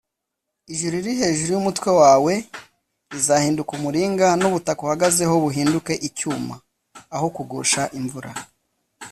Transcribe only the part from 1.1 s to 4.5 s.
hejuru y’umutwe wawe rizahinduka umuringa,